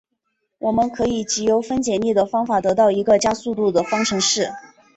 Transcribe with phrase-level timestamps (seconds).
[0.57, 4.49] 我们可以藉由分解力的方法得到一个加速度的方程式。